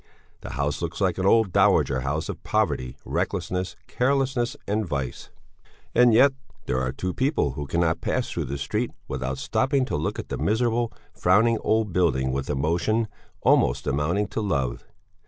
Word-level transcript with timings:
The 0.39 0.53
house 0.53 0.81
looks 0.81 0.99
like 0.99 1.19
an 1.19 1.27
old 1.27 1.51
dowager 1.53 1.99
house 1.99 2.27
of 2.27 2.41
poverty, 2.41 2.97
recklessness, 3.05 3.75
carelessness, 3.85 4.57
and 4.67 4.83
vice. 4.83 5.29
And 5.93 6.11
yet 6.11 6.33
there 6.65 6.81
are 6.81 6.91
two 6.91 7.13
people 7.13 7.51
who 7.51 7.67
cannot 7.67 8.01
pass 8.01 8.27
through 8.31 8.45
the 8.45 8.57
street 8.57 8.89
without 9.07 9.37
stopping 9.37 9.85
to 9.85 9.95
look 9.95 10.17
at 10.17 10.29
the 10.29 10.39
miserable, 10.39 10.91
frowning 11.13 11.59
old 11.63 11.93
building 11.93 12.31
with 12.31 12.49
emotion 12.49 13.09
almost 13.43 13.85
amounting 13.85 14.25
to 14.29 14.41
love. 14.41 14.85